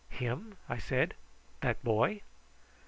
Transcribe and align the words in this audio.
"Him!" 0.09 0.57
I 0.67 0.79
said; 0.79 1.13
"that 1.59 1.83
boy?" 1.83 2.21